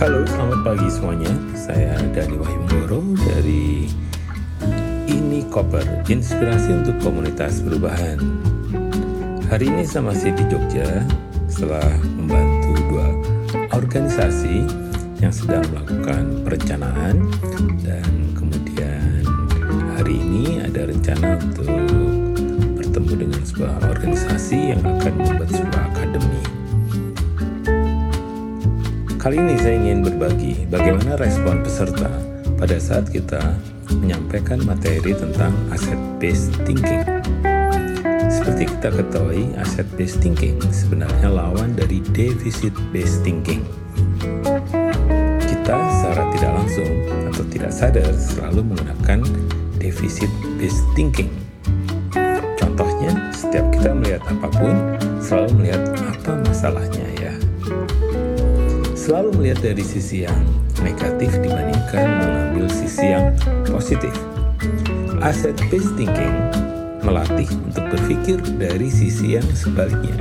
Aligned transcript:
Halo, 0.00 0.24
selamat 0.24 0.64
pagi 0.64 0.88
semuanya. 0.88 1.28
Saya 1.52 1.92
Dani 2.16 2.40
Wahyu 2.40 2.64
Moro 2.72 3.04
dari 3.20 3.84
Ini 5.04 5.44
Koper, 5.52 6.08
Inspirasi 6.08 6.72
untuk 6.72 6.96
Komunitas 7.04 7.60
Perubahan. 7.60 8.16
Hari 9.52 9.68
ini 9.68 9.84
saya 9.84 10.08
masih 10.08 10.32
di 10.32 10.48
Jogja 10.48 11.04
setelah 11.52 11.84
membantu 12.16 12.80
dua 12.88 13.12
organisasi 13.76 14.64
yang 15.20 15.36
sedang 15.36 15.68
melakukan 15.68 16.48
perencanaan 16.48 17.28
dan 17.84 18.08
kemudian 18.32 19.20
hari 20.00 20.16
ini 20.16 20.64
ada 20.64 20.88
rencana 20.88 21.36
untuk 21.36 21.68
bertemu 22.72 23.28
dengan 23.28 23.42
sebuah 23.44 23.76
organisasi 23.84 24.72
yang 24.72 24.80
akan 24.80 25.12
membuat 25.12 25.52
sebuah 25.52 25.82
akademi. 25.92 26.49
Kali 29.20 29.36
ini 29.36 29.52
saya 29.60 29.76
ingin 29.76 30.00
berbagi 30.00 30.64
bagaimana 30.72 31.12
respon 31.20 31.60
peserta 31.60 32.08
pada 32.56 32.80
saat 32.80 33.12
kita 33.12 33.52
menyampaikan 34.00 34.64
materi 34.64 35.12
tentang 35.12 35.52
asset 35.68 36.00
based 36.16 36.48
thinking. 36.64 37.04
Seperti 38.32 38.72
kita 38.72 38.88
ketahui, 38.88 39.52
asset 39.60 39.84
based 40.00 40.24
thinking 40.24 40.56
sebenarnya 40.72 41.28
lawan 41.28 41.76
dari 41.76 42.00
deficit 42.16 42.72
based 42.96 43.20
thinking. 43.20 43.60
Kita 45.44 45.76
secara 46.00 46.24
tidak 46.32 46.52
langsung 46.56 46.92
atau 47.28 47.44
tidak 47.52 47.76
sadar 47.76 48.08
selalu 48.16 48.72
menggunakan 48.72 49.20
deficit 49.76 50.32
based 50.56 50.80
thinking. 50.96 51.28
Contohnya, 52.56 53.12
setiap 53.36 53.68
kita 53.68 53.92
melihat 53.92 54.24
apa 54.32 54.48
pun, 54.48 54.96
selalu 55.20 55.60
melihat 55.60 55.92
apa 56.08 56.40
masalahnya 56.48 57.04
ya 57.04 57.09
selalu 59.10 59.42
melihat 59.42 59.74
dari 59.74 59.82
sisi 59.82 60.22
yang 60.22 60.38
negatif 60.86 61.34
dibandingkan 61.42 62.06
mengambil 62.22 62.70
sisi 62.70 63.10
yang 63.10 63.34
positif. 63.66 64.14
Asset 65.18 65.58
based 65.66 65.98
thinking 65.98 66.30
melatih 67.02 67.50
untuk 67.66 67.90
berpikir 67.90 68.38
dari 68.54 68.86
sisi 68.86 69.34
yang 69.34 69.42
sebaliknya, 69.50 70.14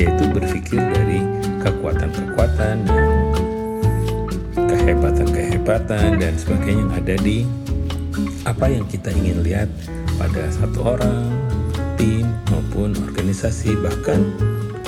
yaitu 0.00 0.24
berpikir 0.32 0.80
dari 0.80 1.20
kekuatan-kekuatan 1.60 2.88
yang 2.88 3.12
kehebatan-kehebatan 4.72 6.16
dan 6.16 6.32
sebagainya 6.40 6.80
yang 6.80 6.92
ada 6.96 7.14
di 7.20 7.44
apa 8.48 8.72
yang 8.72 8.88
kita 8.88 9.12
ingin 9.12 9.44
lihat 9.44 9.68
pada 10.16 10.48
satu 10.48 10.96
orang, 10.96 11.28
tim 12.00 12.24
maupun 12.48 12.96
organisasi 13.04 13.76
bahkan 13.84 14.24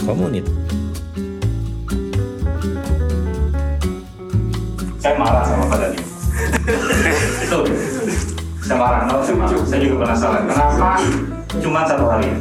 komunitas. 0.09 0.66
Saya 5.07 5.23
marah 5.23 5.45
sama 5.47 5.65
Pak 5.71 5.79
Dani. 5.79 6.01
itu. 7.47 7.61
Saya 8.67 8.77
marah, 8.83 9.01
no, 9.07 9.23
saya, 9.23 9.79
juga 9.79 9.97
penasaran. 10.03 10.43
Kenapa 10.51 10.99
cuma 11.62 11.81
satu 11.87 12.05
hari? 12.11 12.35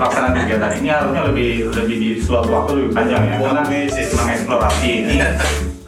Pelaksanaan 0.00 0.32
kegiatan 0.32 0.72
ini 0.80 0.88
harusnya 0.88 1.22
lebih 1.28 1.68
lebih 1.76 1.96
di 2.00 2.10
suatu 2.24 2.48
waktu 2.48 2.70
lebih 2.80 2.90
panjang 2.96 3.22
ya. 3.28 3.36
Karena 3.44 3.62
mengeksplorasi 3.68 4.88
ini. 4.88 5.14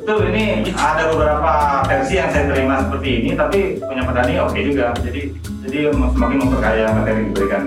Itu 0.05 0.15
ini 0.29 0.45
ada 0.77 1.09
beberapa 1.09 1.53
versi 1.89 2.21
yang 2.21 2.29
saya 2.29 2.53
terima 2.53 2.85
seperti 2.85 3.09
ini 3.25 3.31
tapi 3.33 3.81
punya 3.81 4.05
Pak 4.05 4.13
Dani 4.13 4.33
oke 4.45 4.61
juga. 4.61 4.93
Jadi 5.01 5.21
jadi 5.65 5.79
semakin 5.97 6.37
memperkaya 6.37 6.85
materi 6.93 7.17
yang 7.17 7.29
diberikan. 7.33 7.63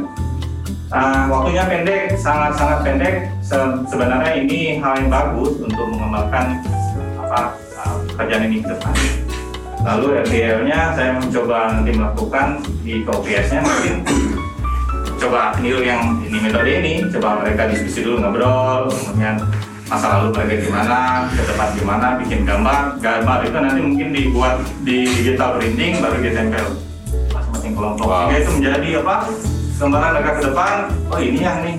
Uh, 0.90 1.30
waktunya 1.30 1.66
pendek, 1.70 2.18
sangat-sangat 2.18 2.86
pendek. 2.86 3.16
Se- 3.46 3.82
sebenarnya 3.90 4.42
ini 4.42 4.78
hal 4.78 4.94
yang 4.98 5.10
bagus 5.10 5.58
untuk 5.62 5.86
mengembangkan 5.90 6.66
apa 7.30 7.54
uh, 7.78 7.96
pekerjaan 8.10 8.50
ini 8.50 8.66
ke 8.66 8.74
depan. 8.74 8.94
Lalu 9.80 10.06
RTL-nya 10.26 10.80
saya 10.98 11.16
mencoba 11.22 11.78
nanti 11.78 11.92
melakukan 11.96 12.48
di 12.84 13.06
KOPS-nya 13.06 13.64
mungkin 13.64 13.96
coba 15.20 15.56
niru 15.62 15.86
yang 15.86 16.20
ini 16.26 16.38
metode 16.42 16.68
ini, 16.68 16.94
coba 17.14 17.46
mereka 17.46 17.70
diskusi 17.70 18.02
dulu 18.04 18.24
ngobrol, 18.24 18.90
kemudian 18.90 19.40
masa 19.88 20.20
lalu 20.20 20.36
mereka 20.36 20.56
gimana, 20.68 20.98
ke 21.32 21.44
depan 21.44 21.70
gimana, 21.76 22.08
bikin 22.20 22.42
gambar, 22.44 22.98
gambar 23.00 23.40
itu 23.46 23.58
nanti 23.60 23.80
mungkin 23.84 24.08
dibuat 24.16 24.56
di 24.84 25.08
digital 25.08 25.60
printing 25.60 26.02
baru 26.02 26.18
ditempel 26.24 26.66
masing-masing 27.32 27.74
kelompok. 27.76 28.08
Sehingga 28.10 28.38
itu 28.42 28.52
menjadi 28.60 28.90
apa? 29.04 29.16
Gambaran 29.80 30.10
mereka 30.12 30.32
ke 30.36 30.42
depan, 30.52 30.76
oh 31.08 31.20
ini 31.24 31.40
yang 31.40 31.60
nih 31.64 31.76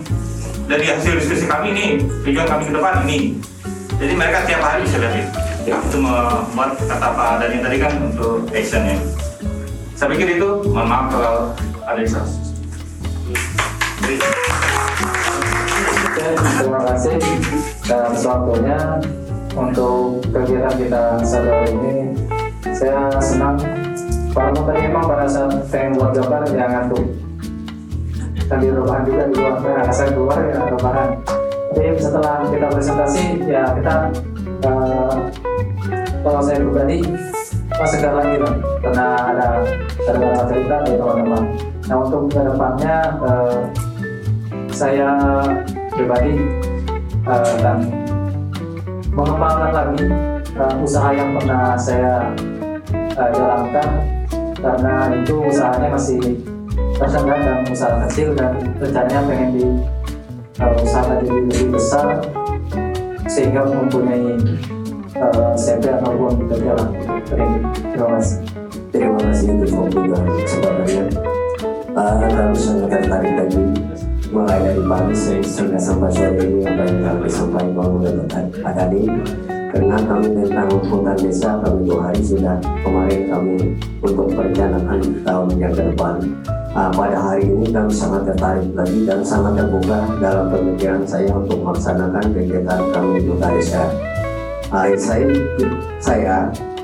dari 0.71 0.85
hasil 0.89 1.13
diskusi 1.21 1.45
kami 1.45 1.69
nih, 1.77 1.91
tujuan 2.25 2.49
kami 2.49 2.63
ke 2.69 2.73
depan 2.73 2.95
ini. 3.05 3.19
Jadi 4.01 4.17
mereka 4.17 4.49
tiap 4.49 4.65
hari 4.65 4.81
bisa 4.89 4.97
lihat 4.97 5.15
itu. 5.21 5.31
Itu 5.69 5.99
membuat 6.01 6.73
kata 6.81 7.09
Pak 7.13 7.45
Dani 7.45 7.61
tadi 7.61 7.77
kan 7.77 7.93
untuk 8.01 8.49
actionnya. 8.49 8.97
Saya 9.93 10.09
pikir 10.17 10.41
itu, 10.41 10.49
mohon 10.73 10.89
maaf 10.89 11.13
kalau 11.13 11.53
ada 11.85 12.01
yang. 12.01 12.25
Terima 16.57 16.81
kasih 16.89 17.21
atas 17.93 18.25
waktunya 18.25 18.81
untuk 19.53 20.25
kegiatan 20.33 20.75
kita 20.81 21.03
saat 21.21 21.69
ini. 21.69 22.17
Saya 22.73 23.13
senang 23.21 23.61
walaupun 24.33 24.65
tadi 24.65 24.81
memang 24.89 25.05
pada 25.05 25.29
saat 25.29 25.53
pengen 25.69 26.01
buat 26.01 26.17
gambar 26.17 26.49
ya 26.57 26.67
ngantuk. 26.73 27.05
Dan 28.49 28.59
di 28.65 28.69
rebahan 28.73 29.03
juga 29.05 29.23
di 29.29 29.35
luar 29.37 29.93
saya 29.93 30.09
keluar 30.17 30.41
ya 30.41 30.59
rebahan. 30.73 31.09
Tapi 31.71 31.97
setelah 32.03 32.45
kita 32.51 32.67
presentasi 32.67 33.25
ya 33.47 33.65
kita 33.79 33.95
eh, 34.67 35.17
kalau 36.21 36.41
saya 36.43 36.59
pribadi 36.61 36.99
masih 37.71 37.97
segar 37.97 38.13
lagi 38.19 38.37
lah 38.43 38.55
karena 38.83 39.07
ada 39.33 39.47
ada 40.05 40.31
cerita 40.51 40.75
dari 40.85 40.97
teman-teman. 40.99 41.43
Nah 41.87 41.97
untuk 42.03 42.23
ke 42.29 42.41
depannya 42.43 42.97
eh, 43.23 43.59
saya 44.75 45.11
pribadi 45.95 46.35
dan 47.63 47.79
mengembangkan 49.13 49.71
lagi 49.71 50.05
usaha 50.83 51.13
yang 51.15 51.37
pernah 51.37 51.77
saya 51.77 52.33
jalankan 53.15 53.89
karena 54.61 54.95
itu 55.17 55.35
usahanya 55.49 55.89
masih 55.93 56.21
tersendat 56.97 57.39
dan 57.41 57.59
usaha 57.69 57.95
kecil 58.09 58.29
dan 58.37 58.61
rencananya 58.77 59.21
pengen 59.25 59.49
di 59.57 59.65
usaha 60.81 61.13
jadi 61.25 61.37
lebih 61.49 61.67
besar 61.73 62.21
sehingga 63.31 63.65
mempunyai 63.65 64.37
eh, 65.17 65.53
CV 65.57 65.85
ataupun 65.97 66.45
kerja 66.51 66.73
lah. 66.77 66.89
Terima 67.25 68.09
kasih. 68.19 68.39
Terima 68.91 69.19
kasih 69.23 69.47
untuk 69.55 69.71
pembukaan 69.71 70.27
kesempatannya. 70.43 71.05
Uh, 71.91 72.23
kami 72.23 72.55
sangat 72.55 73.03
tertarik 73.03 73.35
tadi 73.35 73.63
mulai 74.31 74.63
dari 74.63 74.83
pagi 74.87 75.15
saya 75.19 75.43
sudah 75.43 75.81
sampai 75.83 76.11
sore 76.15 76.39
ini 76.47 76.63
apa 76.63 76.83
yang 76.87 77.03
kami 77.03 77.27
sampaikan 77.27 78.15
Pak 78.63 78.73
Tadi 78.79 79.03
karena 79.71 79.97
kami 80.03 80.29
tentang 80.35 80.69
hutan 80.91 81.17
desa 81.19 81.51
kami 81.63 81.87
dua 81.87 82.11
hari 82.11 82.23
sudah 82.27 82.59
kemarin 82.83 83.23
kami 83.31 83.55
untuk 84.03 84.27
perencanaan 84.35 85.01
tahun 85.23 85.49
yang 85.63 85.73
ke 85.73 85.83
depan. 85.95 86.15
Ah, 86.71 86.91
pada 86.91 87.19
hari 87.19 87.51
ini 87.51 87.67
kami 87.71 87.91
sangat 87.91 88.31
tertarik 88.31 88.67
lagi 88.75 89.03
dan 89.07 89.23
sangat 89.27 89.59
terbuka 89.59 90.07
dalam 90.23 90.47
pemikiran 90.51 91.03
saya 91.03 91.31
untuk 91.35 91.59
melaksanakan 91.63 92.25
kegiatan 92.31 92.81
kami 92.95 93.11
di 93.23 93.27
hutan 93.31 93.51
desa. 93.59 93.85
Ah, 94.71 94.87
saya 94.95 95.27
saya 95.99 96.37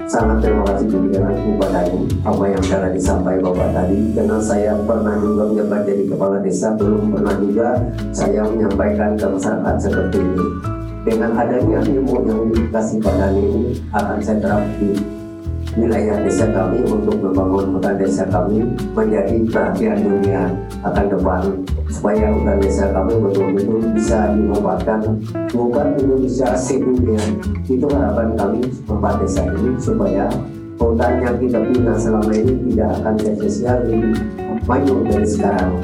sangat 0.06 0.38
terima 0.38 0.62
kasih 0.70 0.86
pemikiran 0.86 1.34
Bapak 1.34 1.70
tadi 1.74 1.98
apa 2.22 2.44
yang 2.46 2.62
telah 2.62 2.90
disampaikan 2.94 3.42
Bapak 3.42 3.68
tadi 3.74 3.98
karena 4.14 4.38
saya 4.38 4.70
pernah 4.86 5.14
juga 5.18 5.42
menjabat 5.50 5.80
jadi 5.82 6.02
kepala 6.06 6.36
desa 6.38 6.68
belum 6.78 7.10
pernah 7.10 7.34
juga 7.42 7.68
saya 8.14 8.46
menyampaikan 8.46 9.18
ke 9.18 9.26
masyarakat 9.26 9.74
seperti 9.82 10.18
ini 10.22 10.75
dengan 11.06 11.38
adanya 11.38 11.78
ilmu 11.86 12.26
yang 12.26 12.50
dikasih 12.50 12.98
pada 12.98 13.30
ini 13.30 13.78
akan 13.94 14.18
saya 14.18 14.42
terap 14.42 14.66
di 14.82 14.90
wilayah 15.78 16.18
desa 16.24 16.50
kami 16.50 16.82
untuk 16.82 17.22
membangun 17.22 17.78
hutan 17.78 17.94
desa 17.94 18.26
kami 18.26 18.66
menjadi 18.90 19.38
perhatian 19.46 20.02
dunia 20.02 20.50
akan 20.82 21.04
depan. 21.06 21.42
Supaya 21.86 22.34
hutan 22.34 22.58
desa 22.58 22.90
kami 22.90 23.14
betul-betul 23.22 23.80
bisa 23.94 24.34
dimanfaatkan 24.34 25.00
bukan 25.54 25.86
Indonesia 26.02 26.50
sedunia. 26.58 27.22
Itu 27.70 27.86
harapan 27.86 28.34
kami 28.34 28.60
tempat 28.82 29.14
desa 29.22 29.46
ini 29.46 29.78
supaya 29.78 30.26
hutan 30.82 31.12
yang 31.22 31.36
kita 31.38 31.58
bina 31.70 31.94
selama 31.94 32.34
ini 32.34 32.74
tidak 32.74 32.90
akan 32.98 33.14
sia-sia 33.22 33.72
lebih 33.86 34.18
maju 34.66 34.94
dari 35.06 35.28
sekarang 35.30 35.78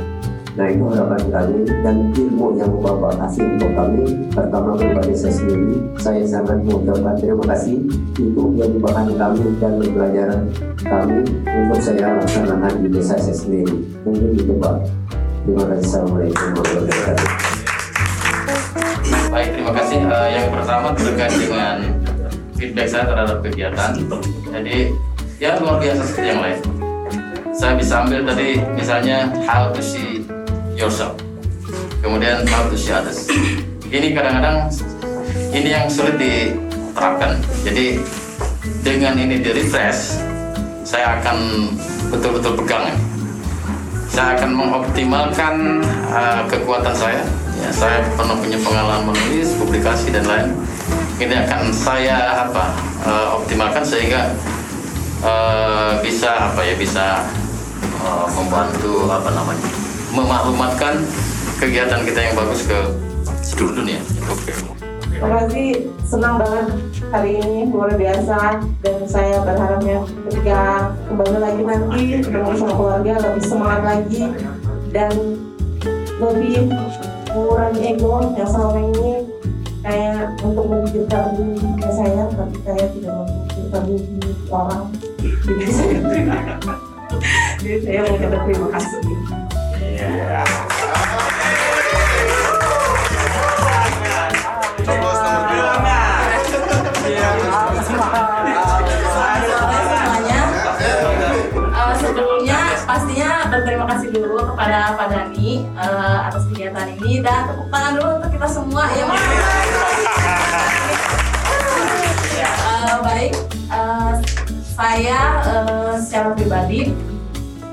Nah 0.52 0.68
itu 0.68 0.84
harapan 0.84 1.22
kami 1.32 1.64
dan 1.80 1.96
ilmu 2.12 2.60
yang 2.60 2.72
Bapak 2.76 3.16
kasih 3.24 3.56
untuk 3.56 3.72
kami 3.72 4.04
pertama 4.36 4.76
pribadi 4.76 5.16
saya 5.16 5.32
sendiri 5.32 5.80
saya 5.96 6.20
sangat 6.28 6.60
mengucapkan 6.60 7.16
terima 7.16 7.44
kasih 7.56 7.80
itu 8.20 8.36
menjadi 8.36 8.76
bahan 8.84 9.08
kami 9.16 9.44
dan 9.56 9.72
pembelajaran 9.80 10.40
kami 10.84 11.18
untuk 11.48 11.80
saya 11.80 12.20
laksanakan 12.20 12.72
di 12.84 12.88
desa 12.92 13.16
saya 13.16 13.32
sendiri 13.32 13.80
mungkin 14.04 14.36
itu 14.36 14.52
Pak 14.60 14.76
terima 15.48 15.64
kasih 15.72 15.84
Assalamualaikum 15.88 16.36
warahmatullahi 16.52 16.84
wabarakatuh 16.84 17.30
Baik, 19.32 19.48
terima 19.56 19.72
kasih. 19.72 19.98
Eh, 20.04 20.28
yang 20.36 20.48
pertama 20.52 20.92
terkait 20.92 21.32
dengan 21.40 21.76
feedback 22.52 22.84
saya 22.84 23.08
terhadap 23.08 23.40
kegiatan. 23.40 23.90
Jadi 24.52 24.92
ya 25.40 25.56
luar 25.56 25.80
biasa 25.80 26.04
seperti 26.04 26.28
yang 26.28 26.40
lain. 26.44 26.58
Saya 27.56 27.72
bisa 27.80 28.04
ambil 28.04 28.28
tadi 28.28 28.60
misalnya 28.76 29.32
how 29.48 29.72
to 29.72 29.80
see 29.80 30.11
yourself, 30.76 31.16
kemudian 32.00 32.44
how 32.48 32.66
to 32.68 32.76
see 32.76 32.92
others. 32.92 33.28
Ini 33.92 34.16
kadang-kadang 34.16 34.72
ini 35.52 35.68
yang 35.68 35.86
sulit 35.88 36.16
diterapkan. 36.16 37.36
Jadi 37.60 38.00
dengan 38.80 39.20
ini 39.20 39.44
di 39.44 39.50
refresh, 39.52 40.16
saya 40.84 41.20
akan 41.20 41.68
betul-betul 42.08 42.56
pegang. 42.64 42.88
ya. 42.88 42.96
Saya 44.12 44.28
akan 44.36 44.50
mengoptimalkan 44.52 45.80
uh, 46.12 46.44
kekuatan 46.48 46.92
saya. 46.92 47.24
Ya, 47.60 47.68
saya 47.72 48.04
pernah 48.16 48.36
punya 48.36 48.60
pengalaman 48.60 49.12
menulis, 49.12 49.56
publikasi 49.56 50.12
dan 50.12 50.24
lain. 50.24 50.52
Ini 51.16 51.48
akan 51.48 51.72
saya 51.72 52.48
apa 52.48 52.76
uh, 53.04 53.40
optimalkan 53.40 53.84
sehingga 53.84 54.32
uh, 55.22 56.00
bisa 56.02 56.50
apa 56.52 56.60
ya 56.64 56.74
bisa 56.76 57.24
uh, 58.02 58.26
membantu 58.34 59.06
apa 59.08 59.30
namanya 59.32 59.81
memaklumatkan 60.12 61.00
kegiatan 61.56 62.04
kita 62.04 62.20
yang 62.20 62.34
bagus 62.36 62.68
ke 62.68 62.78
seluruh 63.40 63.80
dunia. 63.80 64.00
Oke. 64.28 64.52
Terima 65.12 65.28
kasih, 65.44 65.86
senang 66.02 66.40
banget 66.40 66.66
hari 67.14 67.38
ini 67.40 67.70
luar 67.70 67.94
biasa. 67.96 68.60
Dan 68.82 68.96
saya 69.08 69.40
berharapnya 69.44 70.04
ketika 70.28 70.92
kembali 71.08 71.38
lagi 71.38 71.62
nanti 71.62 72.02
ketemu 72.20 72.52
sama 72.58 72.74
keluarga 72.76 73.12
lebih 73.30 73.44
semangat 73.44 73.82
lagi 73.86 74.22
dan 74.92 75.12
lebih 76.20 76.68
mengurangi 77.32 77.80
ego 77.96 78.14
yang 78.36 78.48
selama 78.50 78.80
ini 78.92 79.10
kayak 79.82 80.30
untuk 80.46 80.64
memikirkan 80.70 81.24
diri 81.34 81.90
saya 81.90 82.22
tapi 82.30 82.56
saya 82.62 82.84
tidak 82.92 83.12
memikirkan 83.16 83.82
diri 83.88 84.30
orang. 84.52 84.84
Jadi 85.22 85.64
saya 85.70 85.96
jadi 87.62 87.78
saya 87.78 88.00
mau 88.02 88.16
terima 88.18 88.68
kasih 88.74 89.00
semuanya. 90.02 90.42
Eh, 101.72 101.94
sebelumnya 101.98 102.60
pastinya 102.86 103.30
berterima 103.50 103.86
kasih 103.90 104.08
dulu 104.14 104.38
kepada 104.54 104.94
Pak 104.98 105.06
Dani 105.10 105.50
eh, 105.66 106.18
atas 106.30 106.42
kegiatan 106.50 106.86
ini 106.98 107.22
dan 107.22 107.50
tepuk 107.50 107.68
tangan 107.70 107.92
dulu 107.98 108.10
untuk 108.18 108.30
kita 108.34 108.48
semua 108.50 108.84
ya 108.92 109.04
Mas. 109.06 109.22
Eh, 112.42 112.94
baik, 113.02 113.32
eh, 113.70 114.12
saya 114.74 115.20
eh, 115.46 115.94
secara 116.02 116.34
pribadi 116.34 116.90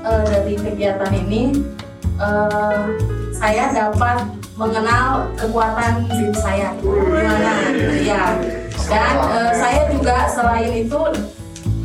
eh, 0.06 0.22
dari 0.30 0.54
kegiatan 0.58 1.12
ini 1.26 1.42
eh, 2.20 2.80
saya 3.32 3.72
dapat 3.72 4.28
mengenal 4.60 5.32
kekuatan 5.40 6.04
diri 6.12 6.36
saya. 6.36 6.76
Gimana? 6.84 7.52
Ya 8.04 8.36
dan 8.90 9.14
eh, 9.30 9.52
saya 9.54 9.80
juga 9.94 10.26
selain 10.26 10.72
itu 10.74 11.00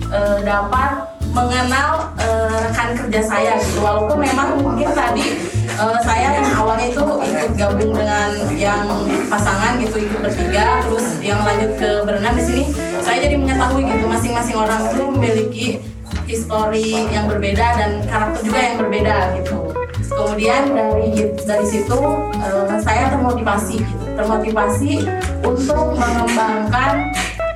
eh, 0.10 0.38
dapat 0.42 1.06
mengenal 1.36 2.10
eh, 2.18 2.58
rekan 2.66 2.98
kerja 2.98 3.22
saya 3.22 3.52
gitu. 3.62 3.80
Walaupun 3.86 4.18
memang 4.26 4.58
mungkin 4.58 4.90
tadi 4.90 5.38
eh, 5.70 6.00
saya 6.02 6.42
yang 6.42 6.50
awalnya 6.58 6.90
itu 6.90 7.06
ikut 7.06 7.52
gabung 7.54 7.94
dengan 7.94 8.30
yang 8.58 8.86
pasangan 9.30 9.78
gitu 9.78 10.02
ikut 10.02 10.20
bertiga 10.26 10.82
terus 10.90 11.22
yang 11.22 11.46
lanjut 11.46 11.78
ke 11.78 11.90
berenang 12.08 12.36
di 12.40 12.44
sini 12.44 12.64
saya 13.06 13.22
jadi 13.22 13.38
mengetahui 13.38 13.86
gitu 13.86 14.06
masing-masing 14.10 14.58
orang. 14.58 14.82
Itu 14.90 15.04
memiliki 15.14 15.66
histori 16.26 17.06
yang 17.14 17.30
berbeda 17.30 17.68
dan 17.78 17.92
karakter 18.10 18.42
juga 18.42 18.60
yang 18.60 18.76
berbeda 18.82 19.16
gitu 19.38 19.65
kemudian 20.10 20.74
dari 20.74 21.34
dari 21.46 21.66
situ 21.66 22.00
eh, 22.38 22.78
saya 22.82 23.14
termotivasi 23.14 23.82
termotivasi 24.16 25.06
untuk 25.44 25.98
mengembangkan 26.00 27.12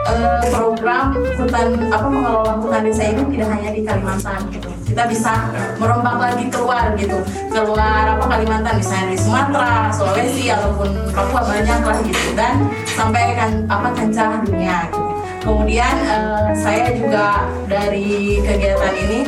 eh, 0.08 0.44
program 0.52 1.16
hutan 1.40 1.68
apa 1.90 2.08
mengelola 2.08 2.54
hutan 2.60 2.82
desa 2.86 3.04
ini 3.10 3.22
tidak 3.36 3.50
hanya 3.56 3.70
di 3.74 3.82
Kalimantan 3.86 4.40
gitu. 4.52 4.70
Kita 4.90 5.06
bisa 5.06 5.54
merombak 5.78 6.18
lagi 6.18 6.50
keluar 6.50 6.92
gitu. 6.98 7.18
Keluar 7.54 8.18
apa 8.18 8.26
Kalimantan 8.26 8.82
misalnya 8.82 9.08
di 9.14 9.18
Sumatera, 9.22 9.94
Sulawesi 9.94 10.50
ataupun 10.50 10.90
Papua 11.14 11.42
banyak 11.46 11.80
lah 11.86 11.98
gitu 12.04 12.28
dan 12.34 12.68
sampai 12.86 13.38
kan 13.38 13.52
apa 13.70 13.90
kancah 13.96 14.44
dunia 14.44 14.90
gitu. 14.90 15.02
Kemudian 15.40 15.96
eh, 16.04 16.50
saya 16.58 16.92
juga 16.94 17.48
dari 17.70 18.44
kegiatan 18.44 18.96
ini 19.08 19.20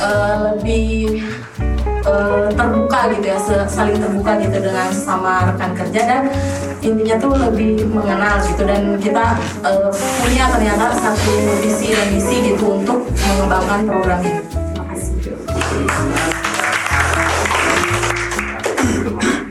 eh, 0.00 0.34
lebih 0.50 1.20
eh, 2.10 2.48
terbuka 2.58 3.00
gitu 3.14 3.26
ya 3.30 3.38
saling 3.70 3.98
terbuka 4.02 4.36
gitu 4.42 4.58
dengan 4.58 4.88
sama 4.90 5.54
rekan 5.54 5.72
kerja 5.78 6.00
dan 6.02 6.22
intinya 6.82 7.16
tuh 7.20 7.32
lebih 7.36 7.86
mengenal 7.86 8.42
gitu 8.44 8.62
dan 8.66 8.98
kita 8.98 9.38
eh, 9.62 9.90
punya 10.26 10.44
ternyata 10.50 10.90
satu 10.98 11.32
visi 11.62 11.94
dan 11.94 12.08
misi 12.10 12.36
gitu 12.54 12.82
untuk 12.82 13.06
mengembangkan 13.06 13.80
program 13.86 14.20
ini. 14.26 14.42
Terima 14.50 14.84
kasih. 14.90 15.12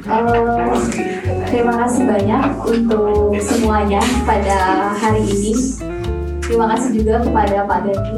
Eh, 0.09 1.45
terima 1.53 1.73
kasih 1.85 2.03
banyak 2.09 2.45
untuk 2.65 3.37
semuanya 3.41 4.01
pada 4.25 4.91
hari 4.97 5.21
ini. 5.21 5.53
Terima 6.41 6.65
kasih 6.73 6.97
juga 6.97 7.21
kepada 7.21 7.61
Pak 7.69 7.79
Dani. 7.85 8.17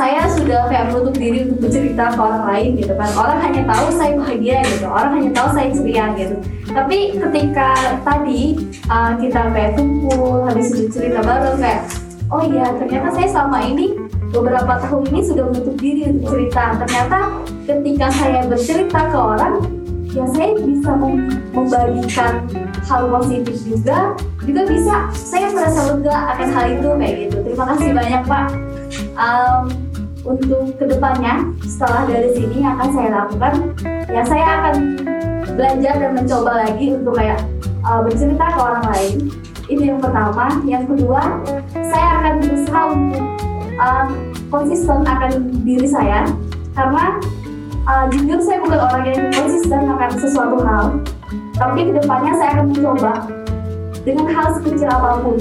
saya 0.00 0.24
sudah 0.32 0.64
kayak 0.72 0.88
menutup 0.88 1.12
diri 1.12 1.44
untuk 1.44 1.68
bercerita 1.68 2.16
ke 2.16 2.20
orang 2.24 2.44
lain 2.48 2.68
gitu 2.80 2.92
kan. 2.96 3.10
Orang 3.20 3.38
hanya 3.44 3.62
tahu 3.68 3.86
saya 3.92 4.12
bahagia 4.16 4.56
gitu. 4.64 4.86
Orang 4.88 5.12
hanya 5.12 5.30
tahu 5.36 5.48
saya 5.52 5.68
ceria 5.76 6.04
gitu. 6.16 6.36
Tapi 6.72 6.98
ketika 7.20 7.68
tadi 8.00 8.40
uh, 8.88 9.12
kita 9.20 9.40
kayak 9.52 9.76
kumpul 9.76 10.48
habis 10.48 10.72
itu 10.72 10.88
cerita 10.88 11.20
bareng 11.20 11.60
kayak 11.60 11.84
oh 12.32 12.40
iya 12.48 12.72
ternyata 12.80 13.12
saya 13.12 13.28
selama 13.28 13.58
ini 13.60 13.92
beberapa 14.32 14.78
tahun 14.80 15.02
ini 15.12 15.20
sudah 15.20 15.44
menutup 15.52 15.76
diri 15.76 16.02
untuk 16.08 16.26
cerita. 16.32 16.64
Ternyata 16.80 17.18
ketika 17.68 18.06
saya 18.08 18.40
bercerita 18.48 19.00
ke 19.04 19.18
orang 19.20 19.54
ya 20.16 20.24
saya 20.32 20.50
bisa 20.64 20.90
mem- 20.96 21.44
membagikan 21.52 22.48
hal 22.88 23.02
positif 23.12 23.56
juga. 23.68 24.16
Juga 24.48 24.64
bisa 24.64 25.12
saya 25.12 25.52
merasa 25.52 25.92
lega 25.92 26.32
akan 26.32 26.48
hal 26.56 26.66
itu 26.72 26.88
kayak 26.96 27.14
gitu. 27.28 27.36
Terima 27.44 27.64
kasih 27.76 27.88
banyak 27.92 28.22
pak. 28.24 28.46
Um, 29.20 29.79
untuk 30.24 30.76
ke 30.76 30.84
depannya 30.84 31.48
setelah 31.64 32.04
dari 32.04 32.36
sini 32.36 32.60
yang 32.60 32.76
akan 32.76 32.90
saya 32.92 33.08
lakukan 33.24 33.52
ya 34.10 34.22
saya 34.26 34.46
akan 34.60 34.74
belajar 35.54 35.94
dan 36.00 36.10
mencoba 36.16 36.52
lagi 36.66 36.86
untuk 36.96 37.14
kayak 37.16 37.40
uh, 37.84 38.00
bercerita 38.04 38.44
ke 38.48 38.58
orang 38.60 38.84
lain. 38.92 39.16
Ini 39.70 39.82
yang 39.94 40.00
pertama. 40.02 40.46
Yang 40.66 40.84
kedua 40.94 41.22
saya 41.78 42.08
akan 42.20 42.32
berusaha 42.42 42.80
untuk 42.90 43.24
uh, 43.78 44.06
konsisten 44.50 44.98
akan 45.06 45.32
diri 45.62 45.86
saya. 45.86 46.26
Karena 46.74 47.18
uh, 47.86 48.04
jujur 48.10 48.40
saya 48.42 48.58
bukan 48.62 48.80
orang 48.80 49.04
yang 49.06 49.20
konsisten 49.30 49.80
akan 49.84 50.10
sesuatu 50.18 50.56
hal. 50.64 50.84
Tapi 51.60 51.80
ke 51.86 51.92
depannya 52.00 52.32
saya 52.40 52.50
akan 52.56 52.66
mencoba 52.72 53.12
dengan 54.02 54.26
hal 54.32 54.46
sekecil 54.58 54.88
apa 54.88 55.20
pun. 55.20 55.36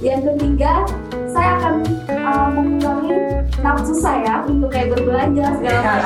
Yang 0.00 0.32
ketiga 0.32 0.86
saya 1.30 1.50
akan 1.62 1.74
uh, 2.10 2.48
mengurangi 2.50 3.14
nafsu 3.62 3.94
saya 3.98 4.42
untuk 4.44 4.70
kayak 4.70 4.94
berbelanja 4.94 5.46
segala 5.58 5.80
macam. 5.80 6.04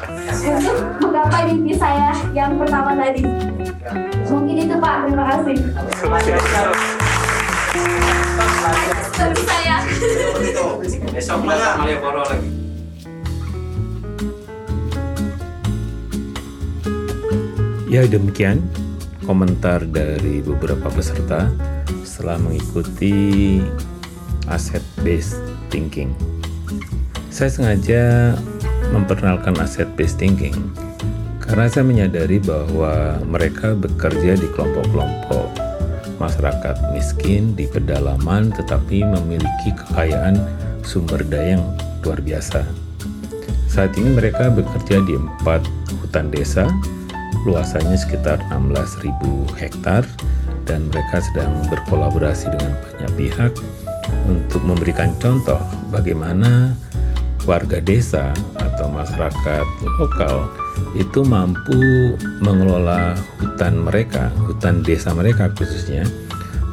Untuk 0.40 0.78
menggapai 1.02 1.52
mimpi 1.52 1.74
saya 1.76 2.14
yang 2.32 2.56
pertama 2.56 2.96
tadi. 2.96 3.26
Mungkin 4.30 4.56
itu 4.62 4.74
pak. 4.78 4.94
Terima 5.04 5.24
kasih. 5.36 5.56
Seperti 9.10 9.42
saya 9.44 9.76
Besok 11.10 11.44
Malioboro 11.44 12.22
lagi. 12.24 12.50
Ya 17.90 18.06
demikian 18.06 18.62
komentar 19.26 19.82
dari 19.82 20.40
beberapa 20.40 20.86
peserta 20.94 21.50
setelah 22.20 22.36
mengikuti 22.36 23.16
asset 24.52 24.84
based 25.00 25.40
thinking. 25.72 26.12
Saya 27.32 27.48
sengaja 27.48 28.36
memperkenalkan 28.92 29.56
asset 29.56 29.88
based 29.96 30.20
thinking 30.20 30.52
karena 31.40 31.72
saya 31.72 31.80
menyadari 31.80 32.36
bahwa 32.36 33.16
mereka 33.24 33.72
bekerja 33.72 34.36
di 34.36 34.44
kelompok-kelompok 34.52 35.48
masyarakat 36.20 36.92
miskin 36.92 37.56
di 37.56 37.64
pedalaman 37.64 38.52
tetapi 38.52 39.00
memiliki 39.00 39.72
kekayaan 39.72 40.36
sumber 40.84 41.24
daya 41.24 41.56
yang 41.56 41.64
luar 42.04 42.20
biasa. 42.20 42.68
Saat 43.64 43.96
ini 43.96 44.12
mereka 44.12 44.52
bekerja 44.52 45.00
di 45.08 45.16
empat 45.16 45.64
hutan 46.04 46.28
desa, 46.28 46.68
luasannya 47.48 47.96
sekitar 47.96 48.44
16.000 48.52 49.08
hektar 49.56 50.04
dan 50.70 50.86
mereka 50.86 51.18
sedang 51.18 51.50
berkolaborasi 51.66 52.46
dengan 52.54 52.78
banyak 52.78 53.12
pihak 53.18 53.52
untuk 54.30 54.62
memberikan 54.62 55.10
contoh 55.18 55.58
bagaimana 55.90 56.78
warga 57.42 57.82
desa 57.82 58.30
atau 58.54 58.86
masyarakat 58.86 59.66
lokal 59.98 60.46
itu 60.94 61.26
mampu 61.26 62.14
mengelola 62.38 63.18
hutan 63.42 63.82
mereka, 63.82 64.30
hutan 64.46 64.86
desa 64.86 65.10
mereka 65.10 65.50
khususnya 65.58 66.06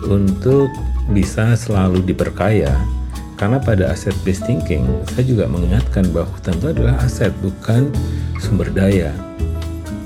untuk 0.05 0.69
bisa 1.11 1.57
selalu 1.57 2.05
diperkaya. 2.05 2.71
Karena 3.37 3.61
pada 3.61 3.93
aset 3.93 4.17
based 4.25 4.49
thinking, 4.49 4.85
saya 5.13 5.21
juga 5.21 5.45
mengingatkan 5.45 6.09
bahwa 6.09 6.25
hutan 6.33 6.57
itu 6.57 6.67
adalah 6.73 6.95
aset, 7.05 7.29
bukan 7.37 7.93
sumber 8.41 8.65
daya. 8.73 9.13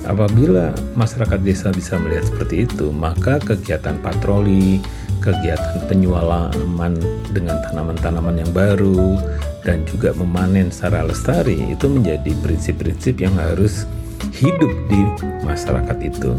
Apabila 0.05 0.74
masyarakat 0.98 1.39
desa 1.46 1.70
bisa 1.70 1.96
melihat 2.01 2.25
seperti 2.27 2.65
itu, 2.65 2.89
maka 2.89 3.38
kegiatan 3.38 4.01
patroli, 4.01 4.81
kegiatan 5.22 5.86
penyualan 5.86 6.53
dengan 7.29 7.62
tanaman-tanaman 7.70 8.41
yang 8.41 8.51
baru, 8.51 9.22
dan 9.62 9.86
juga 9.86 10.12
memanen 10.17 10.74
secara 10.74 11.05
lestari 11.05 11.70
itu 11.70 11.86
menjadi 11.86 12.34
prinsip-prinsip 12.41 13.22
yang 13.22 13.38
harus 13.38 13.86
hidup 14.34 14.70
di 14.89 15.01
masyarakat 15.46 15.98
itu. 16.01 16.34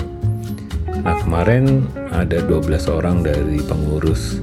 Nah 1.02 1.18
kemarin 1.22 1.86
ada 2.14 2.42
12 2.46 2.90
orang 2.90 3.22
dari 3.22 3.58
pengurus 3.62 4.38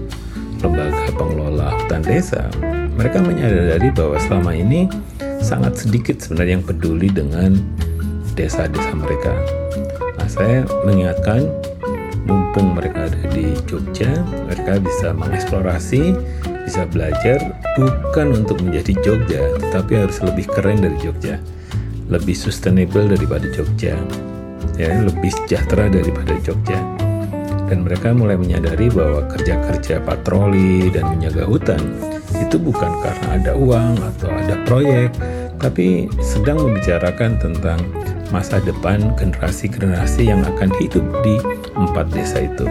lembaga 0.59 1.07
pengelola 1.15 1.71
hutan 1.71 2.03
desa 2.03 2.51
mereka 2.99 3.23
menyadari 3.23 3.95
bahwa 3.95 4.19
selama 4.19 4.51
ini 4.51 4.91
sangat 5.39 5.87
sedikit 5.87 6.19
sebenarnya 6.19 6.59
yang 6.59 6.67
peduli 6.67 7.07
dengan 7.07 7.55
desa-desa 8.35 8.93
mereka. 8.93 9.33
Nah 10.17 10.29
saya 10.29 10.65
mengingatkan 10.85 11.49
mumpung 12.27 12.77
mereka 12.77 13.09
ada 13.09 13.21
di 13.33 13.57
Jogja 13.65 14.21
mereka 14.45 14.77
bisa 14.81 15.13
mengeksplorasi 15.17 16.13
bisa 16.69 16.85
belajar 16.85 17.41
bukan 17.73 18.45
untuk 18.45 18.61
menjadi 18.61 18.93
Jogja, 19.01 19.41
tetapi 19.57 20.05
harus 20.05 20.21
lebih 20.21 20.45
keren 20.53 20.85
dari 20.85 20.93
Jogja, 21.01 21.41
lebih 22.13 22.37
sustainable 22.37 23.09
daripada 23.09 23.49
Jogja, 23.49 23.97
ya 24.77 25.01
lebih 25.01 25.33
sejahtera 25.33 25.89
daripada 25.89 26.37
Jogja. 26.45 26.77
Dan 27.65 27.89
mereka 27.89 28.13
mulai 28.13 28.37
menyadari 28.37 28.85
bahwa 28.93 29.25
kerja-kerja 29.33 30.05
patroli 30.05 30.93
dan 30.93 31.09
menjaga 31.09 31.49
hutan 31.49 31.81
itu 32.37 32.61
bukan 32.61 33.01
karena 33.01 33.27
ada 33.41 33.51
uang 33.57 33.97
atau 34.05 34.29
ada 34.29 34.53
proyek, 34.69 35.09
tapi 35.57 36.05
sedang 36.21 36.61
membicarakan 36.61 37.33
tentang 37.41 37.81
masa 38.29 38.61
depan 38.61 39.13
generasi-generasi 39.17 40.29
yang 40.29 40.45
akan 40.45 40.69
hidup 40.77 41.05
di 41.25 41.35
empat 41.73 42.09
desa 42.13 42.45
itu. 42.45 42.65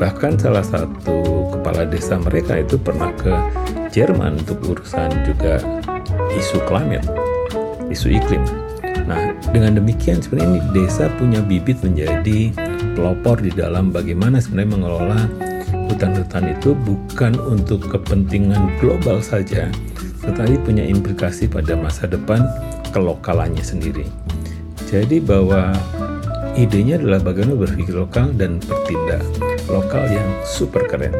Bahkan 0.00 0.40
salah 0.40 0.64
satu 0.64 1.48
kepala 1.52 1.84
desa 1.84 2.16
mereka 2.16 2.56
itu 2.56 2.80
pernah 2.80 3.12
ke 3.20 3.32
Jerman 3.90 4.40
untuk 4.46 4.62
urusan 4.64 5.10
juga 5.26 5.60
isu 6.32 6.62
climate, 6.64 7.04
isu 7.90 8.16
iklim. 8.16 8.40
Nah, 9.10 9.34
dengan 9.50 9.82
demikian 9.82 10.22
sebenarnya 10.22 10.50
ini 10.56 10.60
desa 10.70 11.10
punya 11.18 11.42
bibit 11.42 11.82
menjadi 11.82 12.54
pelopor 12.94 13.42
di 13.42 13.50
dalam 13.50 13.90
bagaimana 13.90 14.38
sebenarnya 14.38 14.70
mengelola 14.78 15.20
hutan-hutan 15.90 16.54
itu 16.54 16.78
bukan 16.86 17.34
untuk 17.42 17.82
kepentingan 17.90 18.78
global 18.78 19.18
saja, 19.18 19.66
tetapi 20.22 20.62
punya 20.62 20.86
implikasi 20.86 21.50
pada 21.50 21.74
masa 21.74 22.06
depan 22.06 22.46
kelokalannya 22.94 23.66
sendiri. 23.66 24.06
Jadi 24.90 25.22
bahwa 25.22 25.70
idenya 26.58 26.98
adalah 26.98 27.22
bagaimana 27.22 27.62
berpikir 27.62 27.94
lokal 27.94 28.34
dan 28.34 28.58
bertindak 28.66 29.22
lokal 29.70 30.02
yang 30.10 30.26
super 30.42 30.82
keren. 30.90 31.14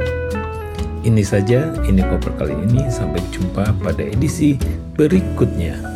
Ini 1.07 1.23
saja 1.23 1.71
ini 1.87 2.03
koper 2.03 2.35
kali 2.35 2.55
ini. 2.67 2.91
Sampai 2.91 3.23
jumpa 3.31 3.71
pada 3.79 4.03
edisi 4.03 4.59
berikutnya. 4.99 5.90